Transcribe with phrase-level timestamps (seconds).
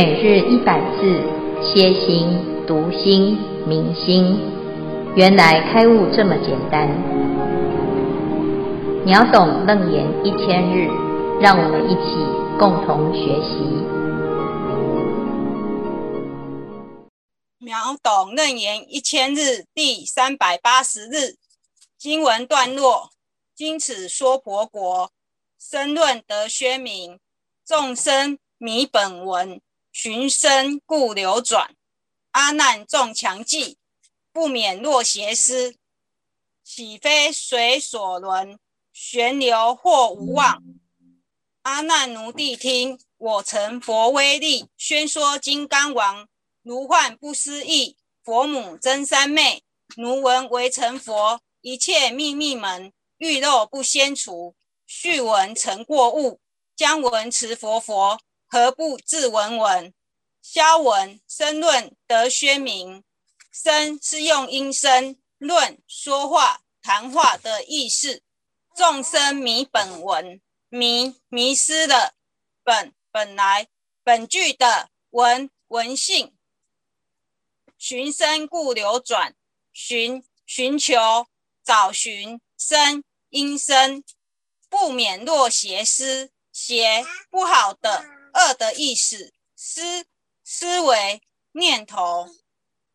[0.00, 1.20] 每日一百字，
[1.60, 2.28] 歇心、
[2.68, 4.38] 读心、明心，
[5.16, 6.86] 原来开悟这么简单。
[9.04, 10.86] 秒懂楞严一千日，
[11.40, 12.14] 让我们一起
[12.60, 13.58] 共同学习。
[17.58, 21.34] 秒懂楞严一千日第三百八十日
[21.98, 23.10] 经文段落：
[23.52, 25.10] 今此说婆国，
[25.58, 27.18] 生论得宣明，
[27.66, 29.60] 众生迷本文。
[30.00, 31.74] 寻声故流转，
[32.30, 33.78] 阿难众强记，
[34.32, 35.74] 不免落邪思。
[36.62, 38.60] 岂非随所轮，
[38.92, 40.62] 旋流或无望？
[41.62, 46.28] 阿难奴谛听，我乘佛威力，宣说金刚王，
[46.62, 47.96] 如幻不思议。
[48.22, 49.64] 佛母真三昧，
[49.96, 54.54] 奴闻为成佛，一切秘密门，欲漏不先除。
[54.86, 56.38] 续闻成过悟，
[56.76, 58.20] 将闻持佛佛。
[58.50, 59.92] 何不自闻闻？
[60.40, 63.04] 消闻声论得宣明。
[63.52, 68.22] 声是用音声，论说话谈话的意思。
[68.74, 72.14] 众生迷本文，迷迷失了
[72.64, 73.68] 本本来
[74.02, 76.34] 本具的文文性。
[77.76, 79.34] 寻声故流转，
[79.74, 81.26] 寻寻求
[81.62, 84.02] 找寻声音声，
[84.70, 88.17] 不免落邪思，邪不好的。
[88.34, 90.06] 恶的意思，思
[90.44, 92.28] 思维念头，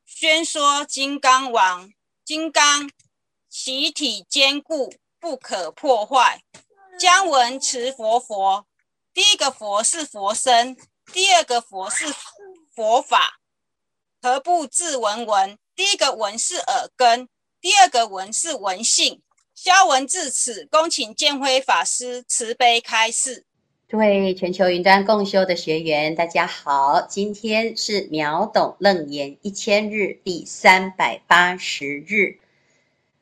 [0.06, 1.92] 宣说金刚王，
[2.24, 2.90] 金刚
[3.50, 6.44] 其体坚固，不可破坏。
[7.00, 8.68] 将闻持佛佛，
[9.14, 10.78] 第一个佛是佛身，
[11.12, 12.06] 第二个佛是
[12.74, 13.40] 佛法。
[14.22, 15.58] 何不自闻闻？
[15.76, 17.28] 第一个闻是耳根，
[17.60, 19.22] 第二个闻是闻性。
[19.56, 23.46] 消文至此，恭请见辉法师慈悲开示。
[23.90, 32.38] 各位全球云端共修的学员，大家好，今天是秒懂楞严一千日第三百八十日，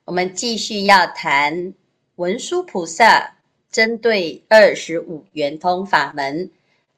[0.06, 1.74] 我们继续要谈
[2.16, 3.38] 文殊菩萨
[3.70, 6.50] 针对二十五圆通法门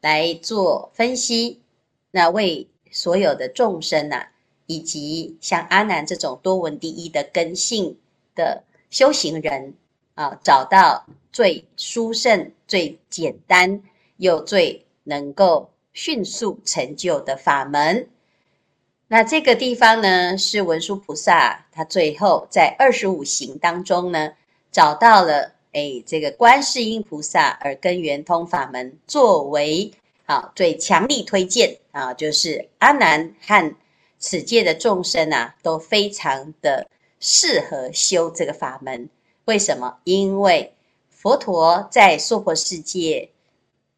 [0.01, 1.59] 来做分析，
[2.11, 4.31] 那为所有的众生呐、啊，
[4.67, 7.97] 以及像阿难这种多闻第一的根性
[8.35, 9.73] 的修行人
[10.13, 11.07] 啊，找到。
[11.33, 13.81] 最殊胜、最简单
[14.15, 18.07] 又最能够迅速成就的法门。
[19.07, 24.33] 那这个地方呢，是文殊菩萨他最后在二十五行当中呢，
[24.71, 29.91] 找到了哎，这个观世音菩萨耳根圆通法门作为
[30.25, 33.75] 啊最强力推荐啊，就是阿难和
[34.19, 36.87] 此界的众生啊，都非常的
[37.19, 39.09] 适合修这个法门。
[39.45, 39.97] 为什么？
[40.05, 40.73] 因为
[41.23, 43.29] 佛陀在娑婆世界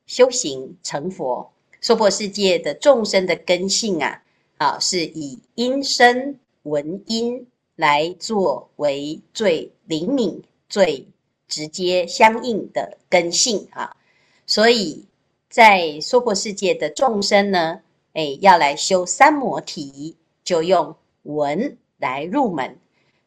[0.06, 4.22] 修行成佛，娑婆世界的众生的根性啊，
[4.58, 7.48] 啊，是以音声闻音
[7.78, 11.08] 来作为最灵敏、最
[11.48, 13.98] 直接相应的根性啊，
[14.46, 15.04] 所以
[15.50, 17.82] 在娑婆世界的众生呢，
[18.14, 22.78] 哎，要来修三摩提，就用闻来入门，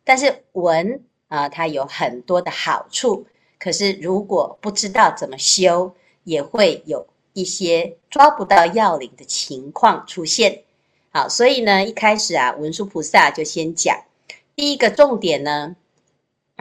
[0.05, 3.27] 但是闻啊，它有很多的好处。
[3.59, 5.93] 可是，如果不知道怎么修，
[6.23, 10.63] 也会有一些抓不到要领的情况出现。
[11.11, 14.05] 好，所以呢，一开始啊，文殊菩萨就先讲
[14.55, 15.75] 第一个重点呢，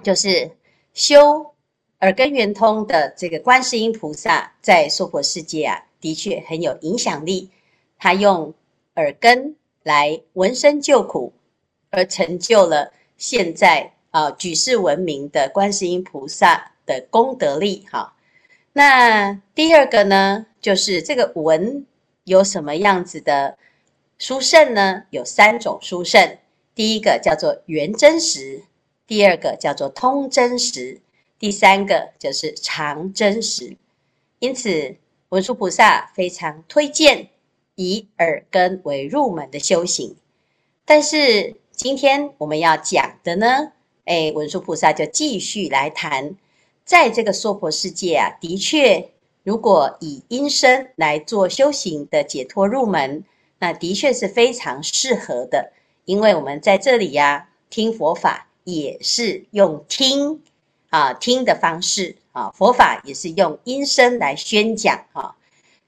[0.02, 0.52] 就是
[0.94, 1.54] 修
[2.00, 7.52] 耳根圆通的这个观世音菩萨，在娑婆世界啊，的确很有影响力。
[8.00, 8.54] 他用
[8.96, 11.34] 耳根来闻声救苦，
[11.92, 16.72] 而成就了现在啊举世闻名的观世音菩萨。
[16.88, 18.16] 的功德力，哈。
[18.74, 21.86] 那第二个呢，就是这个文
[22.24, 23.58] 有什么样子的
[24.18, 25.04] 殊胜呢？
[25.12, 26.38] 有三种殊胜，
[26.74, 28.64] 第一个叫做圆真实，
[29.06, 31.02] 第二个叫做通真实，
[31.38, 33.78] 第三个就是常真实。
[34.40, 34.96] 因此，
[35.30, 37.30] 文殊菩萨非常推荐
[37.76, 40.16] 以耳根为入门的修行。
[40.86, 43.72] 但是今天我们要讲的呢，
[44.06, 46.36] 哎，文殊菩萨就继续来谈。
[46.88, 49.10] 在这个娑婆世界啊，的确，
[49.44, 53.26] 如果以音声来做修行的解脱入门，
[53.60, 55.74] 那的确是非常适合的。
[56.06, 60.42] 因为我们在这里呀、啊，听佛法也是用听
[60.90, 65.36] 啊听的方式啊，佛法也是用音声来宣讲啊。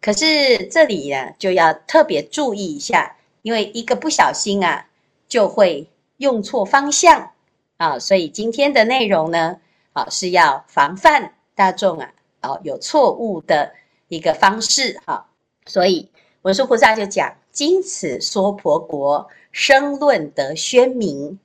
[0.01, 4.87] 可是这里呢，就要特别注意一下，因为一个不小心啊，
[5.29, 5.87] 就会
[6.17, 7.31] 用错方向
[7.77, 7.97] 啊。
[7.97, 9.61] 所以今天的内容呢。
[10.09, 13.73] 是要防范大众啊，哦，有错误的
[14.07, 15.27] 一个方式哈，
[15.65, 16.09] 所以
[16.43, 21.39] 文殊菩萨就讲：今此娑婆国，生论得宣明。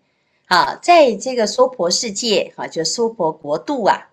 [0.47, 4.11] 啊，在这个娑婆世界，哈，就娑婆国度啊，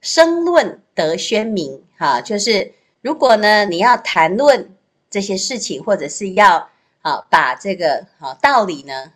[0.00, 1.84] 生论得宣明。
[1.96, 4.74] 哈，就是如果呢，你要谈论
[5.08, 6.68] 这些事情，或者是要
[7.02, 9.12] 啊，把这个啊道理呢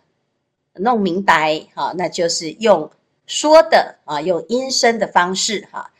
[0.75, 2.89] 弄明白，哈，那就是用
[3.25, 5.91] 说的啊，用音声的方式，哈，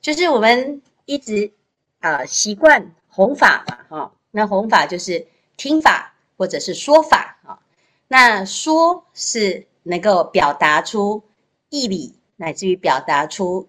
[0.00, 1.52] 就是我们一直
[2.00, 5.26] 啊习惯弘法嘛，哈，那弘法就是
[5.56, 7.58] 听法或者是说法，啊，
[8.08, 9.66] 那说是。
[9.84, 11.24] 能够表达出
[11.68, 13.68] 义理，乃至于表达出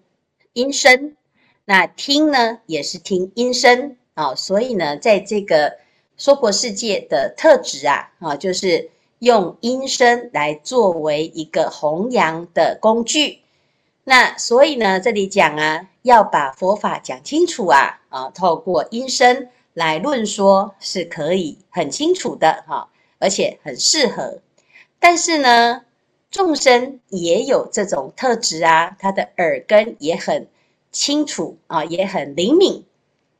[0.52, 1.16] 音声，
[1.64, 4.32] 那听呢也是听音声啊。
[4.36, 5.76] 所以呢，在这个
[6.16, 8.92] 娑婆世界的特质啊，啊，就是
[9.24, 13.40] 用音声来作为一个弘扬的工具。
[14.04, 22.88] 那所以呢，这里讲啊，要把佛法讲清楚啊，啊，透过音声来论说是可以很清楚的哈，
[23.18, 24.40] 而且很适合。
[25.00, 25.82] 但是呢，
[26.30, 30.46] 众生也有这种特质啊，他的耳根也很
[30.92, 32.84] 清楚啊，也很灵敏。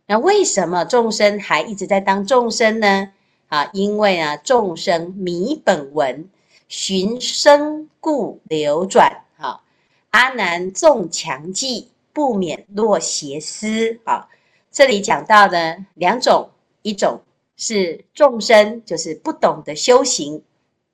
[0.06, 3.12] 那为什么众生还一直在当众生呢？
[3.54, 6.28] 啊，因为啊，众生迷本闻，
[6.66, 9.22] 寻声故流转。
[9.36, 9.62] 哈，
[10.10, 14.00] 阿难纵强记，不免落邪思。
[14.02, 14.28] 啊，
[14.72, 16.50] 这里讲到的两种，
[16.82, 17.22] 一种
[17.56, 20.42] 是众生，就是不懂得修行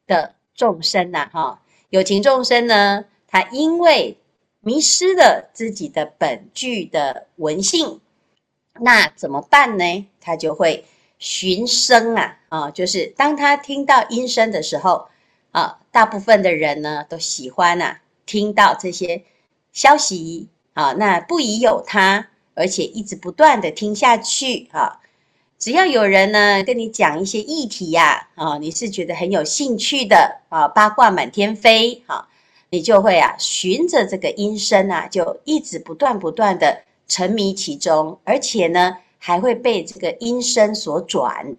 [0.06, 1.62] 的众生呐，哈。
[1.88, 4.18] 有情众生呢，他因为
[4.60, 8.02] 迷失了自己的本具的文性，
[8.74, 10.06] 那怎么办呢？
[10.20, 10.84] 他就会
[11.20, 15.06] 寻声啊，啊，就是当他听到音声的时候，
[15.52, 19.22] 啊，大部分的人呢都喜欢啊，听到这些
[19.72, 25.00] 消息啊，那不疑有他，而且一直不断的听下去啊。
[25.58, 32.28] 只要有人呢跟你讲一些议题呀，啊，你是觉得很有兴趣的啊，八卦满天飞，哈，
[32.70, 41.54] 你就会啊循着这个音声啊，就一直不断不断的沉迷其中，而且呢还会被这个音声所转，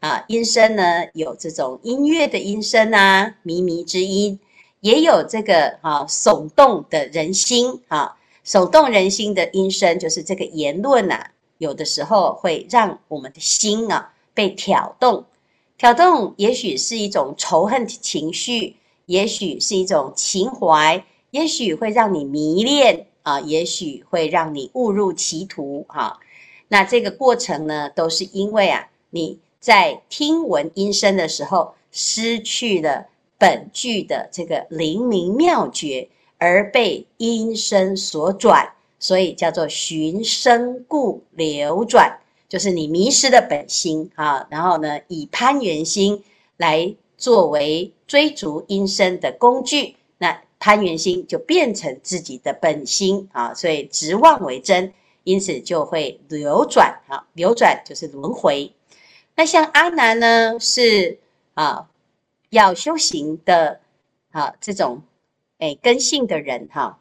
[0.00, 4.40] 啊，音声呢有这种音乐的音声啊，靡靡之音，
[4.80, 11.26] 也有这个啊耸动的人心啊，耸动人心的音声就是这个言论呐。
[11.58, 15.26] 有的时候会让我们的心啊被挑动，
[15.76, 26.18] 挑动也许是一种仇恨情绪，也许是一种情怀，也许会让你迷恋啊，也许会让你误入歧途哈。
[26.72, 36.08] 那这个过程呢，都是因为啊你在听闻音声的时候失去了本具的这个灵明妙觉，
[36.38, 38.72] 而被音声所转。
[38.98, 44.46] 所以叫做寻声故流转，就是你迷失的本心啊。
[44.48, 46.24] 然后呢，以攀缘心
[46.56, 53.52] 来作为追逐音声的工具，那攀缘心就变成自己的本心啊。
[53.52, 57.26] 所以执妄为真，因此就会流转啊。
[57.32, 58.72] 流转就是轮回。
[59.34, 61.18] 那像阿难呢，是
[61.54, 61.88] 啊
[62.50, 63.80] 要修行的
[64.30, 65.02] 啊这种
[65.58, 66.98] 诶根性的人哈。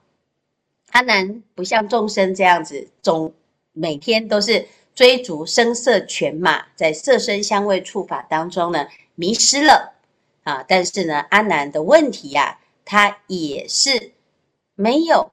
[0.92, 3.34] 阿难不像众生这样子，总
[3.74, 9.94] 每天都是追逐声色犬马，在色声香味触法当中呢迷失了
[10.44, 10.64] 啊。
[10.68, 14.12] 但是呢，阿难的问题呀、啊，他也是
[14.76, 15.32] 没有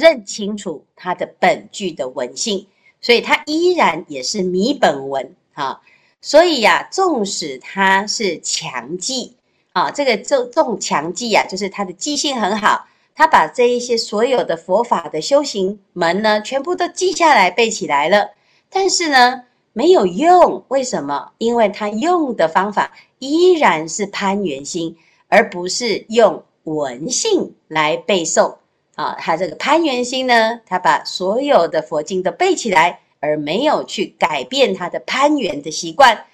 [0.00, 2.66] 认清楚他的本具的文性，
[3.00, 5.80] 所以他依然也是迷本文啊。
[6.20, 9.36] 所以呀、纵使他是强记
[9.72, 12.86] 啊，这个纵纵强记啊，就是他的记性很好。
[13.14, 18.30] 他把这一些所有的佛法的修行门呢，全部都记下来背起来了，
[18.70, 19.42] 但是呢，
[19.74, 20.64] 没有用。
[20.68, 21.32] 为什么？
[21.38, 24.96] 因为他用的方法依然是攀缘心，
[25.28, 28.56] 而不是用文性来背诵
[29.00, 29.16] 啊。
[29.18, 36.24] 他这个攀缘心呢，他把所有的佛经都背起来，而没有去改变他的攀缘的习惯，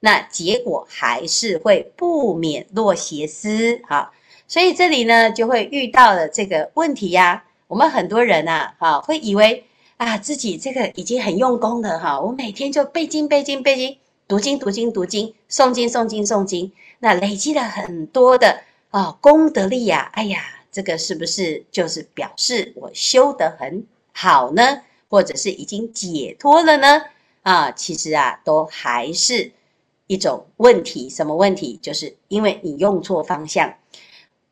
[0.00, 4.10] 那结果还是会不免落邪思啊。
[4.48, 9.64] 所以这里呢，就会遇到了这个问题呀、我们很多人呐，哈，会以为
[9.96, 12.20] 啊，自己这个已经很用功了哈。
[12.20, 13.96] 我每天就背经背经背经，
[14.28, 16.70] 读经读经读经，诵经诵经诵经，
[17.00, 20.10] 那累积了很多的啊功德力呀。
[20.12, 20.40] 哎呀，
[20.76, 24.82] 这个是不是就是表示我修得很好呢？
[25.08, 27.02] 或者是已经解脱了呢？
[27.40, 29.50] 啊，其实啊，都还是
[30.06, 31.08] 一种问题。
[31.08, 31.78] 什么问题？
[31.80, 33.72] 就是因为你用错方向。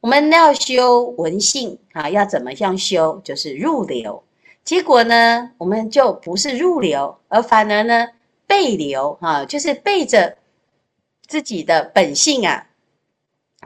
[0.01, 3.21] 我们要修文性啊，要怎么样修？
[3.23, 4.25] 就是入流。
[4.65, 8.09] 结果呢，我们就不是入流，而反而呢
[8.47, 10.39] 背流啊，就是背着
[11.27, 12.67] 自己的本性啊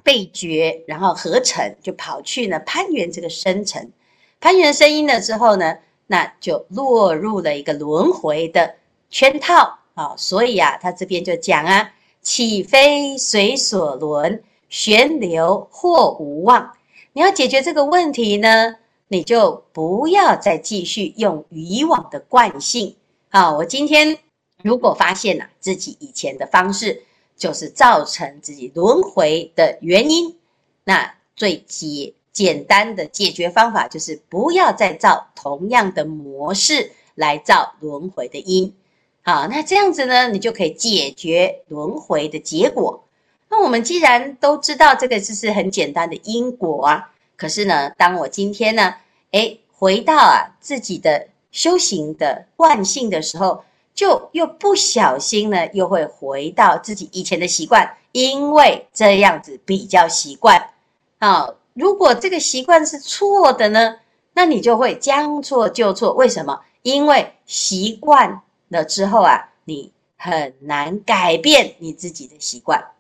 [0.03, 3.93] 被觉，然后合成，就跑去呢攀援这个声尘，
[4.41, 8.77] 攀援声音了之后呢，那就落入了一个轮回的
[9.11, 10.15] 圈套啊。
[10.17, 16.73] 所以啊，他这边就讲啊，岂非随所轮，旋流或无望。
[17.13, 18.77] 你要解决这个问题呢，
[19.09, 22.95] 你就不要再继续用以往的惯性
[23.31, 23.57] 啊。
[23.57, 24.19] 我今天
[24.63, 27.03] 如果发现了自己以前的方式，
[27.39, 30.37] 就是造成自己轮回的原因，
[30.83, 38.75] 那最简简单的解决方法就是不要再造同样的模式来造轮回的因。
[39.23, 43.05] 好，那这样子呢，你就可以解决轮回的结果。
[43.49, 48.97] 那我们既然都知道这个就是很简单的因果啊，可是呢，当我今天呢，
[49.31, 53.63] 诶，回到啊自己的修行的惯性的时候。
[53.99, 60.71] 就又不小心呢，又会回到自己以前的习惯，因为这样子比较习惯。
[61.19, 63.97] 啊，如果这个习惯是错的呢，
[64.35, 66.13] 那你就会将错就错。
[66.13, 66.61] 为什么？
[66.83, 72.93] 因为习惯了之后啊，你很难改变你自己的习惯。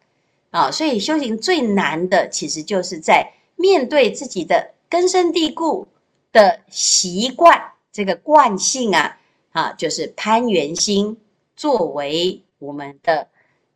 [0.51, 5.87] 啊，所以修行最难的，其实就是在面对自己的根深蒂固
[6.33, 9.15] 的习惯，这个惯性啊。
[9.53, 11.17] 啊，就是攀援心
[11.57, 13.27] 作为我们的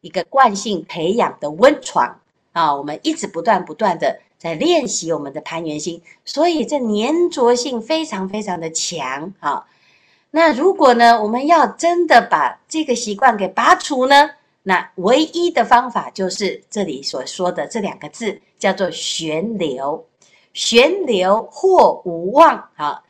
[0.00, 2.20] 一个惯性培养的温床
[2.52, 9.66] 啊，我们一直不断不断的在练习我们的攀援心，所以这粘着性非常非常的强啊。
[10.30, 14.30] 那如果呢，我们要真的把这个习惯给拔除呢，
[14.62, 20.06] 那唯一的方法就是这里所说的这两个字，叫做悬流，
[20.52, 23.02] 悬流或无望啊。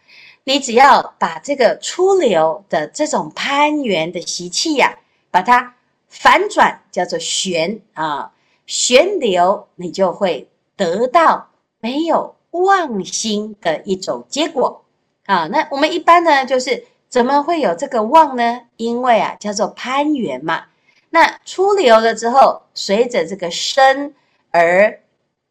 [0.44, 4.98] 你只要把这个出流的这种攀缘的习气呀、啊，
[5.30, 5.76] 把它
[6.08, 8.32] 反转，叫做旋啊，
[8.66, 14.84] 旋流，你就会得到没有妄心的一种结果
[15.26, 15.46] 啊。
[15.46, 18.62] 那我们一般呢，就是怎么会有这个妄呢？
[18.76, 20.64] 因为啊，叫做攀缘嘛。
[21.10, 24.12] 那出流了之后，随着这个身
[24.50, 25.00] 而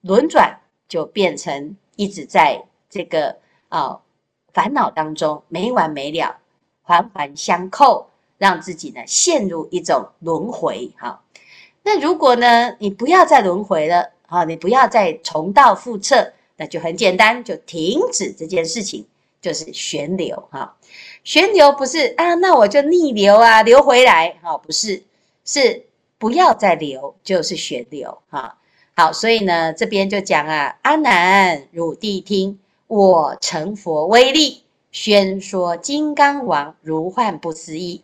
[0.01, 3.38] 轮转，就变成一直在这个
[3.69, 4.01] 啊。
[4.53, 6.38] 烦恼当中没完没了，
[6.81, 10.91] 环环相扣，让自己呢陷入一种轮回。
[10.98, 11.22] 哈，
[11.84, 19.05] 那如果呢你不要再轮回了，啊，你不要再重蹈覆辙，那就很简单，就停止这件事情，
[19.41, 20.48] 就是旋流。
[20.51, 20.75] 哈，
[21.24, 24.38] 旋流不是啊，那我就逆流啊，流回来。
[24.41, 25.03] 哈，不是，
[25.43, 25.86] 是
[26.17, 28.22] 不要再流，就是旋流。
[28.29, 28.58] 哈，
[28.96, 32.60] 好，所以呢这边就讲啊，阿难，汝谛听。
[32.91, 38.03] 我成佛威力，宣说金刚王如幻不思议，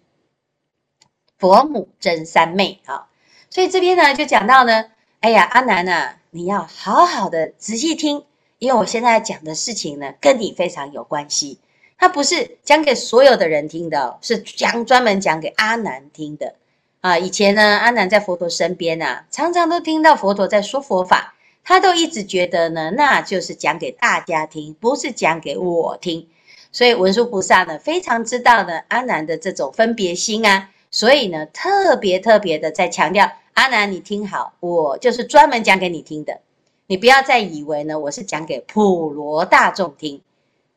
[1.38, 3.10] 佛母真三昧啊！
[3.50, 4.86] 所以这边呢就讲到呢，
[5.20, 8.24] 哎呀，阿难啊，你要好好的仔细听，
[8.60, 11.60] 因为我现在讲的事情呢跟你非常有关系。
[11.98, 16.56] 它不是讲给所有的人听的，是讲专门讲给阿难听的
[17.01, 17.17] 啊。
[17.17, 21.34] 以前呢，阿难在佛陀身边啊，常常都听到佛陀在说佛法。
[21.68, 26.30] 他都一直觉得呢，那就是讲给大家听，不是讲给我听。
[26.72, 36.40] 所以文殊菩萨呢，非常知道呢阿难的这种分别心啊，所以呢，特别特别的在强调阿难，你听好，我就是专门讲给你听的，
[36.86, 40.22] 你不要再以为呢我是讲给普罗大众听。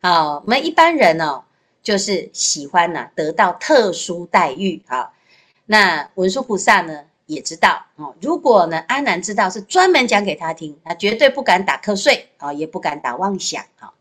[0.02, 1.44] 好，我们一般人哦，
[1.84, 5.12] 就是喜欢呢得到特殊待遇啊。
[5.66, 7.04] 那文殊菩萨呢？
[7.30, 13.92] 也知道哦，如果呢，阿南知道是专门讲给他听，他绝对不敢打瞌睡啊，也不敢打妄想啊。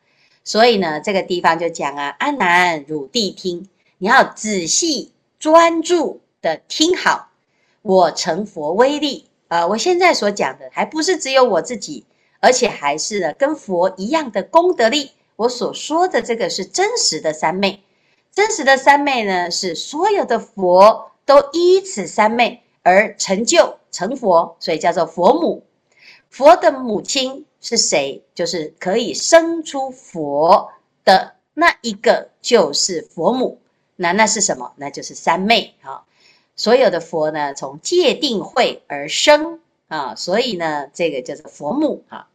[0.44, 3.70] 所以呢，这个地方就讲啊，阿南，汝谛听，
[4.00, 7.30] 你要仔细专注的听好。
[7.82, 12.06] 我成佛威力啊，我现在所讲的还不是只有我自己，
[12.40, 15.12] 而且还是呢跟佛一样的功德力。
[15.36, 17.84] 我所说的这个是真实的三昧，
[18.34, 22.64] 真实的三昧呢，是所有的佛都依此三昧。
[22.90, 25.64] 而成就成佛，所以叫做佛母。
[26.30, 28.24] 佛的母亲是谁？
[28.34, 30.72] 就是可以生出佛
[31.06, 33.60] 的那一个，就是佛母。
[33.96, 34.74] 那那是什么？
[34.78, 36.04] 那就是三昧啊！
[36.56, 42.28] 所有的佛呢，从界定慧而生啊，所以呢，这个叫做佛母啊。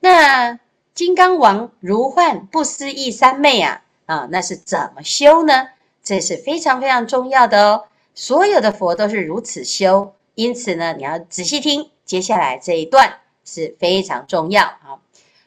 [0.00, 0.58] 那
[0.94, 5.68] 金刚王如幻不思议三昧啊啊，那是怎么修呢？
[6.02, 7.84] 这是非常非常重要的哦。
[8.14, 15.00] 所有的佛都是如此修，因此呢，你要仔细听，接下来这一段是非常重要啊。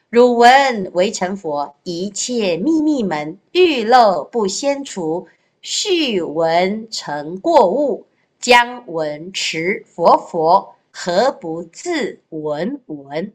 [0.08, 5.26] 汝闻为成佛，一切秘密门，欲漏不先除，
[5.60, 8.06] 续闻成过误，
[8.38, 13.32] 将闻持佛佛，何不自闻闻？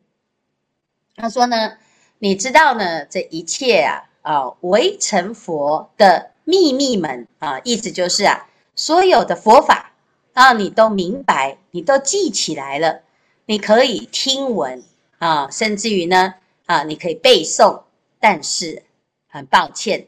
[1.16, 1.78] 他说呢，
[2.20, 8.48] 你知道呢，这一切啊，啊，为成佛的秘密门啊，意思就是啊，
[8.82, 9.92] 所有的佛法
[10.34, 13.04] 啊，你都明白，你都记起来了，
[13.46, 14.84] 你可以听闻
[15.20, 16.34] 啊，甚至于呢，
[16.66, 17.84] 啊，你可以背诵，
[18.20, 18.82] 但是
[19.28, 20.08] 很抱歉，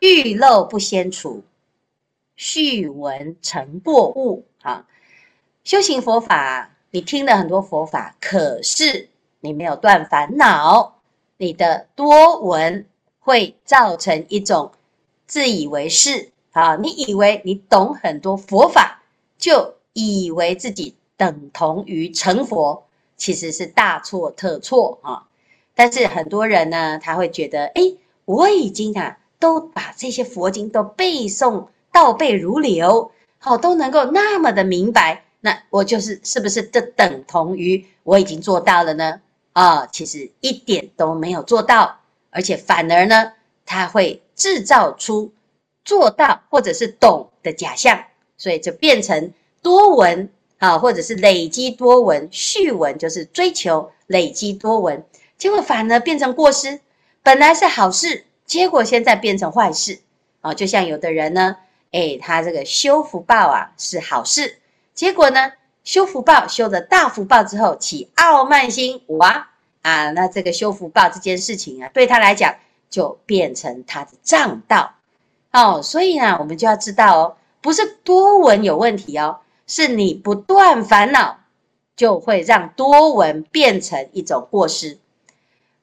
[0.00, 1.42] 欲漏不先除，
[2.36, 4.86] 续闻成过误啊。
[5.64, 9.08] 修行佛法，你听了很多佛法，可是
[9.40, 11.00] 你没有断烦恼，
[11.38, 12.84] 你的多闻
[13.18, 14.72] 会造成一种
[15.26, 16.76] 自以为是啊！
[16.76, 19.02] 你以为你懂很多佛法，
[19.38, 22.84] 就以为自己等同于成佛，
[23.16, 25.26] 其实是大错特错啊！
[25.74, 27.82] 但是很多人呢，他会觉得，哎，
[28.24, 35.24] 我已经啊都把这些佛经都背诵倒背如流，好，都能够那么的明白。
[35.40, 39.20] 那我就是是不是这等同于我已经做到了呢？
[39.52, 41.98] 啊，其实一点都没有做到，
[42.30, 43.32] 而且反而呢，
[43.64, 45.32] 它会制造出
[45.90, 48.04] 做到或者是懂的假象，
[48.38, 55.04] 所以就变成多闻啊，或者是累积多闻，续闻就是追求累积多闻，
[55.36, 56.78] 结果反而变成过失，
[57.24, 59.98] 本来是好事，结果现在变成坏事
[60.42, 61.56] 啊，就像有的人呢，
[61.90, 64.58] 哎，他这个修福报啊是好事。
[64.94, 69.48] 结果呢，修福报修的大福报之后，起傲慢心，哇
[69.82, 72.54] 啊，那这个修福报这件事情啊，对他来讲
[72.88, 74.94] 就变成他的障道
[75.52, 75.80] 哦。
[75.82, 81.38] 所以呢，我们就要知道哦，不是多闻有问题哦，是你不断烦恼，
[81.96, 84.98] 就会让多闻变成一种过失。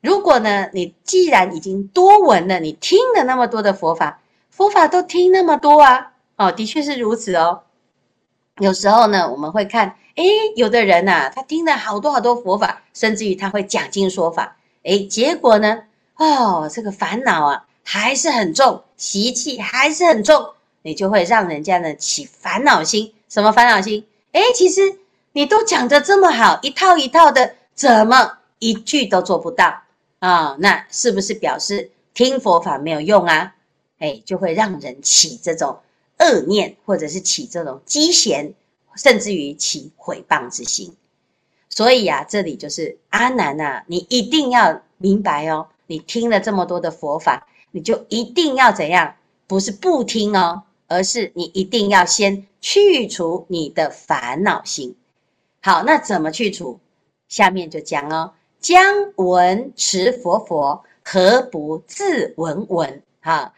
[0.02, 7.64] 如果呢，你既然已经多闻了，你听了那么多的佛法，佛法都听那么多啊，哦，的确是如此哦。
[8.60, 10.26] 有时候呢，我们会看，诶，
[10.56, 15.84] 有的人呐，他听了好多好多佛法，甚至于他会讲经说法，诶，结果呢，
[16.16, 20.50] 哦，这个烦恼啊还是很重，习气还是很重，
[20.82, 23.14] 你就会让人家呢起烦恼心。
[23.30, 24.06] 什么烦恼心？
[24.34, 25.00] 诶，其实
[25.32, 29.84] 你都讲得这么好，一套一套的，怎么一句都做不到
[30.20, 30.58] 啊？
[30.60, 33.56] 那是不是表示听佛法没有用啊？
[34.00, 35.80] 诶，就会让人起这种。
[36.20, 38.52] 恶念，或者是起这种讥嫌，
[38.96, 40.94] 甚至于起毁谤之心。
[41.70, 45.68] 所以啊，这里就是阿难啊，你一定要明白哦。
[45.86, 49.14] 你听了这么多的佛法，你就一定要怎样？
[49.46, 54.96] 不是不听哦，而是你一定要先去除你的烦恼心。
[55.62, 56.80] 好，那怎么去除？
[57.30, 58.84] 下面就讲哦，将
[59.16, 63.04] 闻持佛佛，何不自闻闻？
[63.22, 63.54] 哈。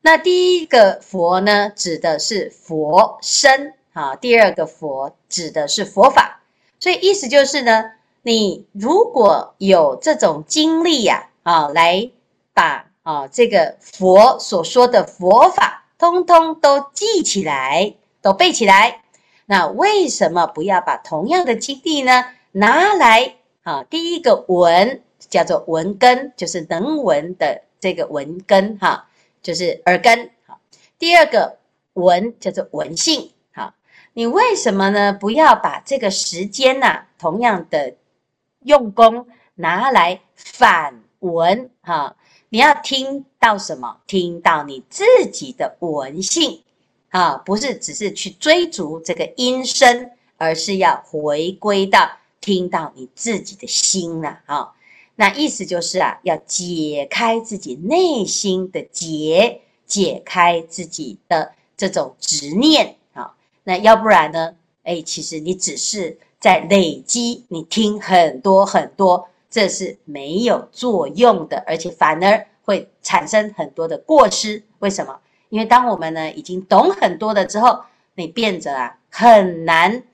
[0.00, 6.40] 那第一个佛呢，指的是佛身啊；第二个佛指的是佛法。
[6.80, 12.10] 所以意思就是呢，你如果有这种经历呀，啊，来
[12.52, 19.02] 把啊这个佛所说的佛法，通通都记起来，都背起来。
[19.46, 23.82] 那为什么不要把同样的经历呢，拿来啊？
[23.84, 29.08] 第一个闻叫做闻根，就是能闻的这个闻根哈。
[29.42, 30.60] 就是耳根，好。
[30.98, 31.58] 第二个
[31.94, 33.74] 闻叫做闻性，哈。
[34.12, 35.12] 你为什么呢？
[35.12, 37.94] 不要把这个时间呐、同样的
[38.60, 42.16] 用功拿来反闻，哈。
[42.52, 43.98] 你要听到什么？
[44.08, 46.60] 听到你自己的闻性，
[47.10, 52.10] 啊，不是只是去追逐这个音声，而是要回归到
[52.40, 54.72] 听到你自己的心了，啊。
[55.14, 63.34] 那意思就是啊，要解开自己内心的结，解开自己的这种执念啊。
[63.62, 64.56] 那要不然呢？
[64.82, 74.62] 哎，其实你只是在累积，你听很多很多，这是没有作用的，而且反而会产生很多的过失。
[74.78, 75.20] 为什么？
[75.48, 77.80] 因为当我们呢已经懂很多了之后，
[78.14, 80.04] 你变着啊很难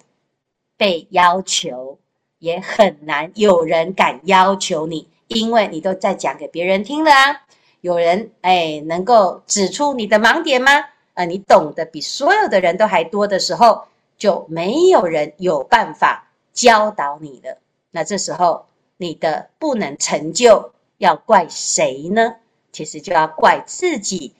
[0.76, 1.98] 被要求。
[2.38, 7.46] 也很难有人敢要求你，因为你都在讲给别人听了啊。
[7.80, 10.70] 有人哎，能够指出你的盲点吗？
[11.14, 13.84] 啊，你懂得比所有的人都还多的时候，
[14.18, 17.56] 就没有人有办法教导你了。
[17.90, 22.36] 那这时候你的不能成就，要怪谁呢？
[22.72, 24.34] 其实就要怪自己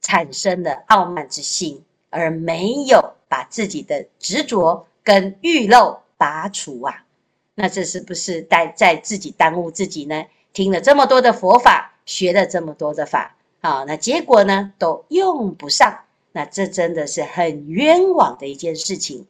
[0.00, 7.04] 产生的傲慢之心，而没有把自己的执着跟欲漏拔除啊。
[7.54, 10.24] 那这是不是在在自己耽误自己呢？
[10.52, 16.00] 听了这么多的佛法，学了这么多的法，啊，那结果呢都用不上，
[16.32, 19.26] 那这真的是很冤枉的一件事情。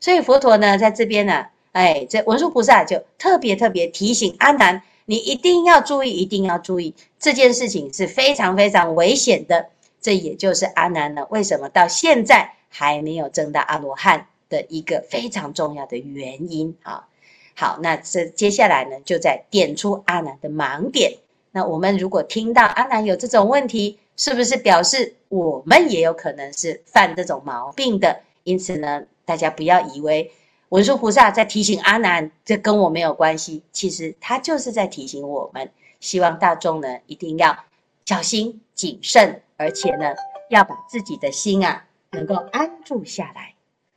[0.00, 9.66] 所以佛陀呢在这边呢，哎，这文殊菩萨就特别特别提醒阿难，你一定要注意，一定要注意这件事情是非常非常危险的。
[10.00, 17.08] 这也就是阿难呢，为什么到现在还没有证到阿罗汉的一个非常重要的原因啊。
[17.54, 21.18] 好，那这接下来呢，就在点出阿难的盲点。
[21.52, 28.20] 那我们如果听到阿难有这种问题，是不是表示我们也有可能是犯这种毛病的？
[28.44, 30.32] 因此呢，大家不要以为。
[30.70, 33.62] 文殊菩萨在提醒阿难，这跟我没有关系。
[33.70, 37.56] 其实他就是在提醒我们，希望大众呢一定要
[38.04, 40.14] 小心谨慎，而且呢
[40.50, 43.54] 要把自己的心啊能够安住下来。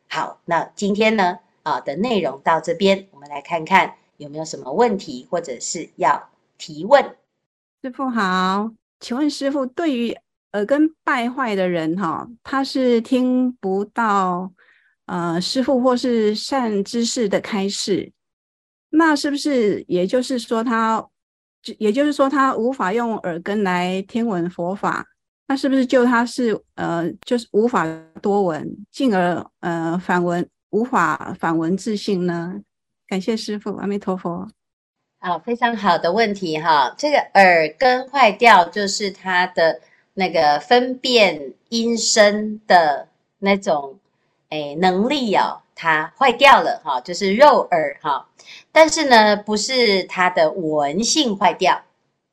[0.10, 6.30] 好，那今天呢啊的内容到这边，我们来看看有没有什么问题，或者是要
[6.60, 7.16] 提问。
[7.82, 10.16] 师父好，请问师父，对于
[10.52, 14.52] 耳根败坏的人哈，他是听不到。
[15.10, 18.12] 呃，师父或是善知识的开示，
[18.92, 21.04] 那是不是也就是说他，
[21.80, 25.04] 也就是说他无法用耳根来听闻佛法？
[25.48, 27.88] 那是不是就他是呃，就是无法
[28.22, 32.62] 多闻，进而呃反闻无法反闻自性呢？
[33.08, 34.48] 感谢师父，阿弥陀佛。
[35.22, 36.94] 好，非常好的问题哈。
[36.96, 39.82] 这个耳根坏掉，就是他的
[40.14, 43.08] 那个分辨音声的
[43.40, 43.98] 那种。
[44.50, 48.28] 哎，能力哦，它坏掉了哈，就是肉耳哈。
[48.72, 51.84] 但是呢，不是它的闻性坏掉，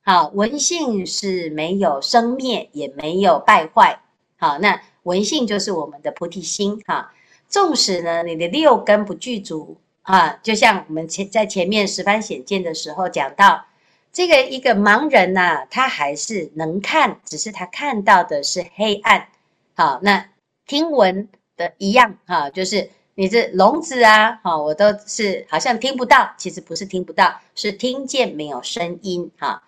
[0.03, 4.01] 好，闻性是没有生灭，也没有败坏。
[4.39, 7.13] 好，那闻性就是我们的菩提心哈。
[7.49, 13.67] 纵使呢，你的六根不具足啊，就像我们前在前面十番显见的时候讲到，
[14.11, 19.29] 这个一个盲人呐，他还是能看，只是他看到的是黑暗。
[19.75, 20.31] 好，那
[20.67, 21.29] 听闻。
[21.57, 29.63] 的一样哈，就是你这聋子啊，哈，我都是好像听不到，其实不是听不到，是听见没有声音哈。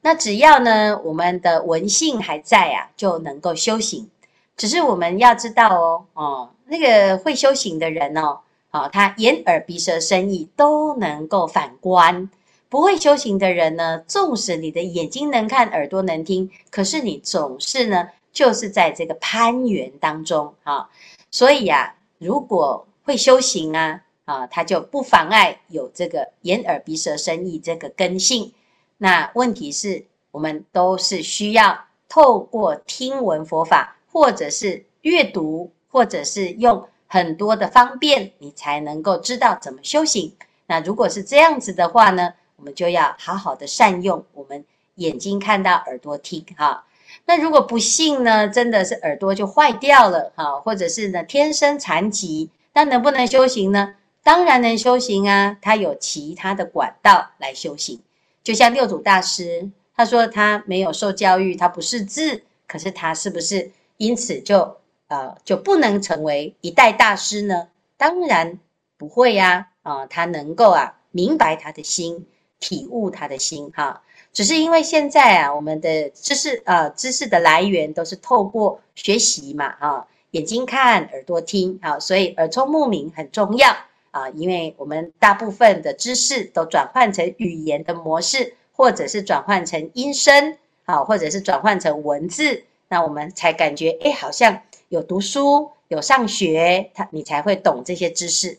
[0.00, 4.08] 那只要呢，我们的闻性还在啊，就能够修行。
[4.56, 12.30] 只是我们要知道哦，哦，那个会修行的人哦，好，他眼耳鼻舌身意都能够反观。
[12.68, 20.88] 不会修行的人呢，纵使你的眼睛能看，耳朵能听，可是你总是呢，就是在这个攀缘当中哈。
[21.32, 28.52] 所以呀、如果会修行啊，啊，他就不妨碍有这个眼耳鼻舌身意这个根性。
[28.98, 40.36] 那问题是，我们都是需要透过听闻佛法，或者是阅读，或者是用很多的方便，你才能够知道怎么修行。
[40.66, 44.64] 那如果是这样子的话呢，我们就要好好的善用我们
[44.96, 46.84] 眼睛看到，耳朵听，哈。
[47.24, 53.94] 那如果不幸呢，真的是耳朵就坏掉了哈，或者是呢天生残疾，那能不能修行呢？
[54.22, 58.00] 当然能修行啊，他有其他的管道来修行。
[58.44, 64.76] 就像六祖大师，他说他没有受教育，他不识字，可是他是不是因此就
[65.08, 67.68] 呃就不能成为一代大师呢？
[67.96, 68.58] 当然
[68.96, 72.26] 不会呀，啊，他能够啊明白他的心，
[72.58, 74.02] 体悟他的心哈。
[74.32, 83.76] 只是因为现在啊，我们的知识啊，知识的来源都是透过学习嘛，啊，眼睛看，耳朵听，啊，所以耳聪目明很重要
[84.10, 98.58] 啊，因为我们大部分的知识都转换成语言的模式，或者是转换成音声，啊，或者是转换成文字，那我们才感觉，哎，好像有读书，有上学，他你才会懂这些知识。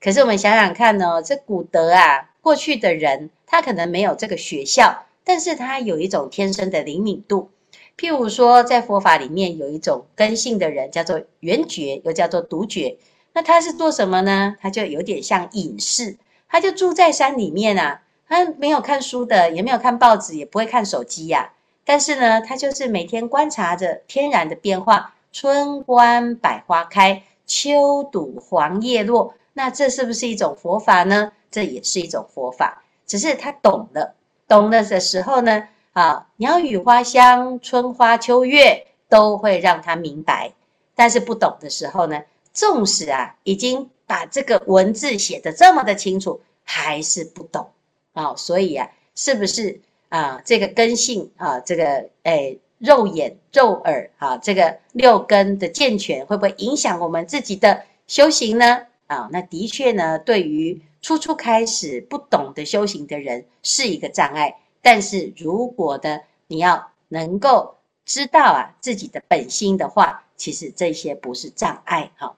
[0.00, 5.04] 可是我们想想看呢，这古德啊，过去的人他可能没有这个学校。
[5.24, 7.50] 但是他有一种天生的灵敏度，
[7.96, 12.98] 譬如说，在佛法里面有一种根性的人，叫做圆觉，又叫做独觉。
[13.32, 14.56] 那他是做什么呢？
[14.60, 16.16] 他就有点像隐士，
[16.48, 21.52] 他就住在山里面啊，他没有看书的，也没有看报纸，也不会看手机呀。
[21.84, 29.34] 但是呢，他就是每天观察着天然的变化，春观百花开，秋睹黄叶落。
[29.54, 31.32] 那这是不是一种佛法呢？
[31.50, 34.14] 这也是一种佛法，只是他懂了。
[34.52, 40.52] 懂了的时候呢，啊，鸟语花香，春花秋月都会让他明白。
[40.94, 47.70] 但是不懂的时候呢，纵使啊已经把这个文字写得这么的清楚，还是不懂
[48.12, 48.36] 啊。
[48.36, 58.82] 所以啊，是不是啊这个根性啊，这个诶肉眼肉耳啊，这个六根的健全，会不会影响我们自己的修行呢？
[59.12, 60.82] 啊，那的确呢，对于。
[61.04, 72.36] 初初开始不懂得修行的人是一个障碍，但是如果的，你要能够知道啊自己的本心的话，其实这些不是障碍哈。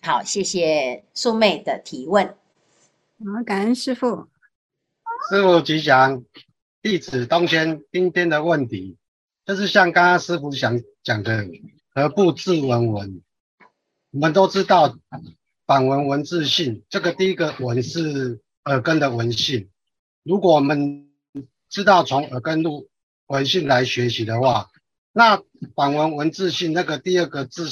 [0.00, 2.26] 好，谢谢素妹的提问。
[3.18, 4.28] 好，感恩师傅。
[5.28, 6.24] 师傅吉祥，
[6.80, 7.82] 弟子东轩。
[7.92, 8.96] 今天的问题
[9.44, 11.46] 就是像刚刚师傅想讲的，
[11.94, 13.22] 何不自文文？
[14.12, 14.96] 我们都知道
[15.66, 19.70] 反文文字性，这个第一个文是耳根的文性。
[20.22, 21.10] 如果我们
[21.70, 22.90] 知道从耳根入
[23.26, 24.70] 文性来学习的话，
[25.12, 25.42] 那
[25.74, 27.70] 反文文字性那个第二个字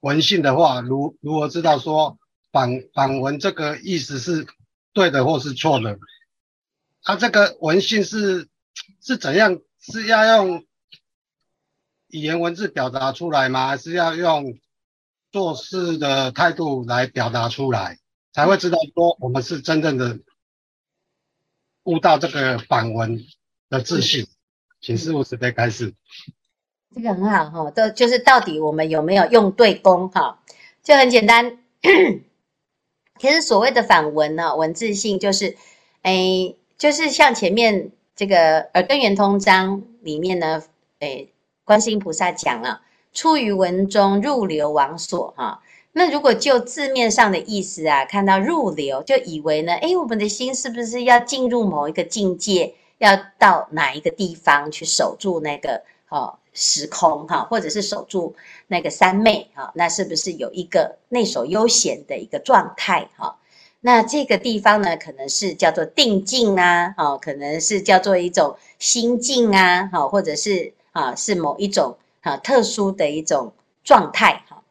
[0.00, 2.18] 文性的话，如如何知道说
[2.50, 4.46] 反反文这个意思是
[4.92, 5.98] 对的或是错的？
[7.02, 8.48] 它这个文性是
[9.00, 9.60] 是怎样？
[9.80, 10.64] 是要用
[12.08, 13.68] 语言文字表达出来吗？
[13.68, 14.58] 还是要用？
[15.30, 17.98] 做事的态度来表达出来，
[18.32, 20.18] 才会知道说我们是真正的
[21.84, 23.24] 悟到这个反文
[23.68, 24.26] 的自信。
[24.80, 25.94] 请师父慈悲开示。
[26.94, 30.42] 这个很好哈，都就是到底我们有没有用对功哈？
[30.82, 31.58] 就很简单。
[33.20, 35.56] 其实所谓的反文呢，文字性就是，
[36.02, 40.62] 哎，就是像前面这个耳根圆通章里面呢，
[41.00, 41.26] 哎，
[41.64, 42.80] 观世音菩萨讲了。
[43.12, 45.60] 出于文中，入流往所哈。
[45.92, 58.36] 那如果就字面上的意思啊，看到入流，就以为呢，诶，我们的心是不是要进入某一个境界，要到哪一个地方去守住那个哦时空哈，或者是守住
[58.68, 59.72] 那个三昧哈？
[59.74, 63.36] 那是不是有一个内守悠闲的一个状态哈？
[63.80, 71.96] 那这个地方呢，可能是叫做定境啊，哦，可能是叫做一种心境啊，哦，或者是啊，是某一种。
[72.28, 74.62] 啊，特殊的一种状态哈，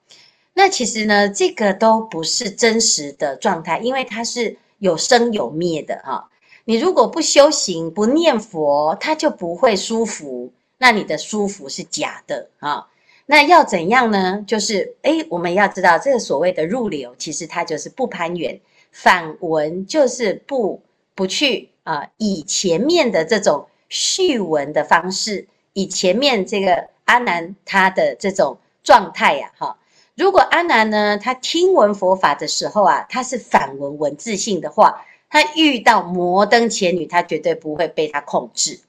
[0.53, 6.29] 那其实呢，这个都不是真实的状态，因为它是有生有灭的哈。
[6.65, 12.85] 你如果不修行、不念佛，它就不会舒服，那你的舒服是假的啊。
[13.25, 14.43] 那要怎样呢？
[14.45, 18.59] 就是诶，我们要知道这个所谓的入流，其实它就是不攀缘，
[18.91, 20.79] 反闻就是不
[21.15, 26.89] 不去啊，以前面的这种续闻的方式，以前面这个。
[27.07, 29.77] 阿难他的这种状态呀，哈，
[30.15, 38.79] 如果阿难呢，他听闻佛法的时候啊，他是反闻文字性的话，他遇到摩登伽女，他绝对不会被他控制。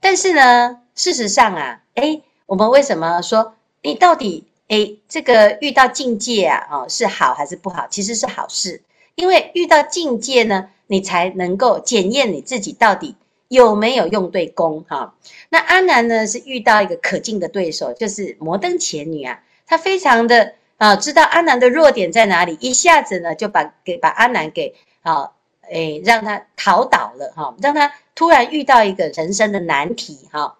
[0.00, 7.86] 但是呢，事实上啊，诶，我们为什么说你到底诶，这个遇到境界啊，哦，是好还是不好？
[7.88, 8.82] 其实是好事，
[9.14, 13.14] 因为遇到境界呢，你才能够检验你自己到底。
[13.54, 15.14] 有没有用对功哈？
[15.48, 19.40] 那阿南呢，是遇到一个可敬的对手，就是摩登前女啊。
[19.66, 25.30] 她非常的啊，知道阿南的弱点在哪里，一下子呢就把给把阿南给啊，
[25.70, 30.56] 诶，让他逃倒了哈，让他突然遇到一个人生的难题哈。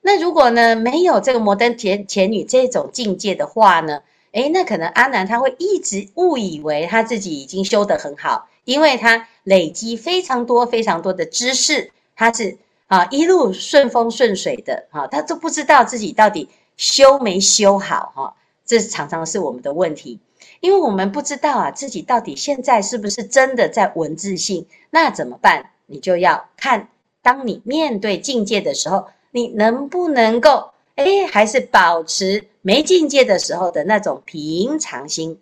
[0.00, 11.92] 那如果呢没有这个摩登前前女这种境界的话呢，诶，那可能阿南他会一直误以为他自己已经修得很好，因为他累积非常多非常多的知识。
[12.18, 18.34] 他是啊，一路顺风顺水的哈，他都不知道自己到底修没修好哈，
[18.66, 20.18] 这常常是我们的问题，
[20.58, 24.66] 因为我们不知道啊，自己到底现在是不是真的在文字性？
[24.90, 25.70] 那怎么办？
[25.86, 26.88] 你就要看，
[27.22, 35.38] 当你面对境界的时候，你能不能够哎，还是保持没境界的时候的那种平常心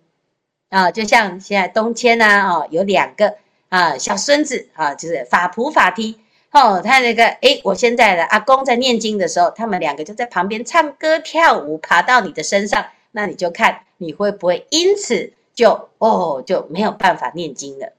[0.68, 0.90] 啊？
[0.90, 3.36] 就像现在东迁啊，哦，有两个
[3.70, 6.18] 啊小孙子啊，就是法菩法梯。
[6.52, 17.92] 哦，他那个，诶，我现在的阿公在念经的时候，他们两个就在旁边唱歌跳舞，爬到你的身上，那你就看你会不会因此就哦就没有办法念经了。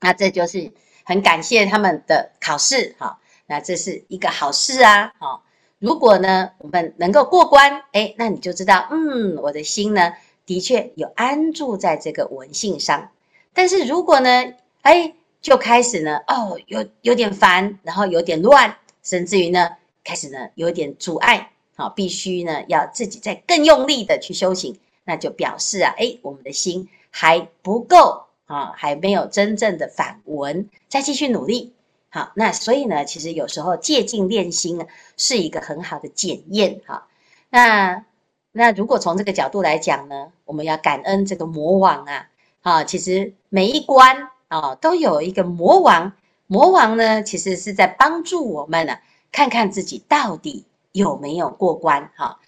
[0.00, 0.72] 那这就是
[1.04, 5.40] 很感谢他们的考试，哈，那这是一个好事啊，哈。
[5.78, 10.12] 如果呢我们能够过关，诶，那你就知道，嗯，我的心呢
[10.44, 13.10] 的确有安住在这个文性上。
[13.54, 14.52] 但是如果呢，
[14.82, 15.14] 诶。
[15.40, 19.70] 就开始呢，哦，有有点烦，然后有点乱，甚至于呢，
[20.04, 31.72] 开始呢有点阻碍，好，必须呢要自己再更用力的去修行，那就表示啊，诶，我们的心还不够啊，还没有真正的反闻，再继续努力，
[32.10, 34.84] 好，那所以呢，其实有时候借镜练心呢
[35.16, 37.06] 是一个很好的检验，哈，
[37.48, 38.04] 那
[38.52, 42.28] 那如果从这个角度来讲呢，我们要感恩这个魔王啊，
[42.60, 44.28] 啊，其实每一关。
[44.50, 46.12] 哦，都有一个魔王，
[46.48, 52.40] 魔王呢，其实是在帮助我们呢、啊，看看自己到底有没有过关哈、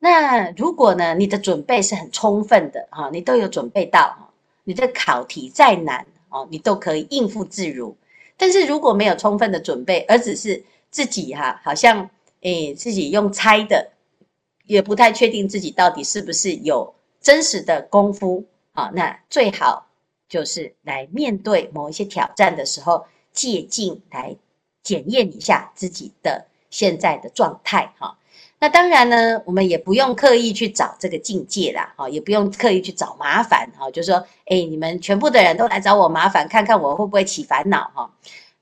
[0.00, 4.32] 那如果呢，你的准备是很充分的哈、你都有准备到，
[4.64, 7.96] 你的考题再难哦，你都可以应付自如。
[8.36, 13.92] 但是如果没有充分的准备，而只是自己哈、好像诶自己用猜的，
[14.66, 19.86] 也不太确定自己到底是不是有真实的功夫啊、那最好。
[20.32, 24.34] 就是来面对某一些挑战的时候，借镜来
[24.82, 28.16] 检验一下自己的现在的状态哈。
[28.58, 33.90] 那当然呢，我们也不用刻意去找这个境界啦，哈，也不用刻意去找麻烦哈。
[33.90, 38.10] 就是说，哎，你们全部的人都来找我麻烦，看看我会不会起烦恼哈。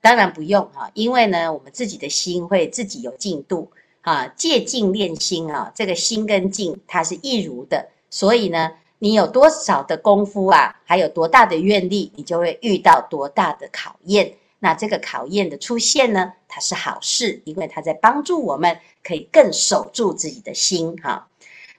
[0.01, 4.27] 当然不用哈，因为呢，我们自己的心会自己有进度啊。
[4.27, 8.73] 借镜练心啊，这个心跟境它是一如的，所以呢。
[9.03, 14.35] 你有多少的功夫啊，还有多大的愿力，你就会遇到多大的考验。
[14.59, 21.27] 那这个考验的出现呢，它是好事，因为它在帮助我们可以更守住自己的心哈。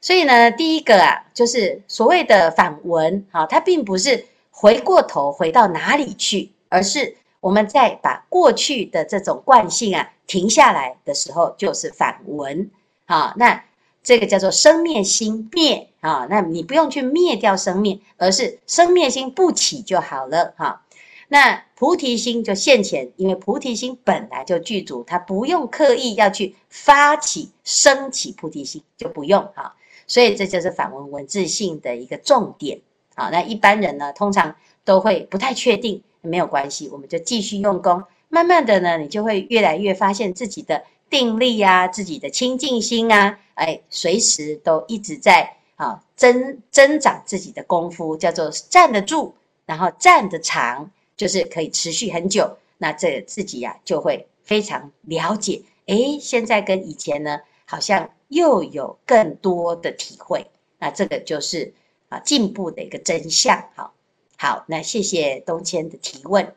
[0.02, 12.72] 所以呢，第一个啊，就是所谓的反闻哈，它并不是回过头回到哪里去，而是我们在把过去的这种惯性啊停下来的时候，就是反闻
[13.06, 13.64] 好，那。
[14.04, 20.84] 这个叫做生灭心灭啊，那你不用去灭掉生灭，而是生灭心不起就好了哈。
[21.28, 29.76] 那菩提心就现前，因为菩提心本来就具足，它不用刻意要去发起升起菩提心，就不用哈。
[30.08, 32.82] 所以这就是反闻闻自性的一个重点
[33.16, 33.30] 啊。
[33.30, 40.84] 那一般人呢，通常都会不太确定，没有关系，我们就继续用功，慢慢的呢，你就会越来越发现自己的。
[41.12, 52.58] 定力呀、啊，自己的清净心啊，哎，随时都一直在啊增增长自己的功夫，叫做站得住，然后站得长，就是可以持续很久。
[52.78, 60.48] 那这自己呀、啊、就会非常了解，哎，现在跟以前呢，好像又有更多的体会。
[60.80, 61.74] 那这个就是
[62.10, 63.70] 啊进步的一个真相。
[63.76, 63.94] 好，
[64.38, 66.56] 好，那谢谢东千的提问。